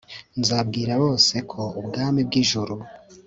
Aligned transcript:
nzabwira 0.39 0.93
bose 1.03 1.35
ko 1.51 1.61
ubwami 1.79 2.19
bw'ijuru 2.27 2.75